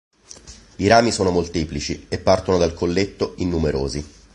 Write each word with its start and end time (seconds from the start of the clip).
I 0.77 0.87
rami 0.87 1.11
sono 1.11 1.29
molteplici 1.29 2.07
e 2.09 2.17
partono 2.17 2.57
dal 2.57 2.73
colletto 2.73 3.33
in 3.37 3.49
numerosi. 3.49 4.03